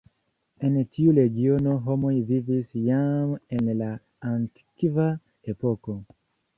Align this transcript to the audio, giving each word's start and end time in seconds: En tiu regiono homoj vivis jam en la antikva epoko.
En 0.69 0.77
tiu 0.95 1.13
regiono 1.17 1.75
homoj 1.91 2.15
vivis 2.31 2.73
jam 2.87 3.37
en 3.59 3.71
la 3.85 3.93
antikva 4.35 5.11
epoko. 5.57 6.01